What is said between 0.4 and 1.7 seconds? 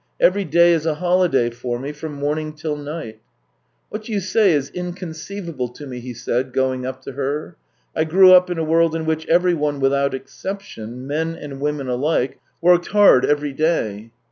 day is a holiday